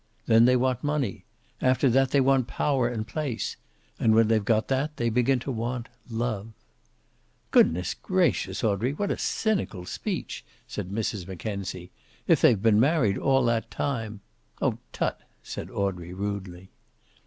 [0.25, 1.25] Then they want money.
[1.61, 3.55] After that they want power and place.
[3.99, 6.53] And when they've got that they begin to want love."
[7.51, 11.27] "Good gracious, Audrey, what a cynical speech!" said Mrs.
[11.27, 11.91] Mackenzie.
[12.27, 14.21] "If they've been married all that time"
[14.59, 16.71] "Oh, tut!" said Audrey, rudely.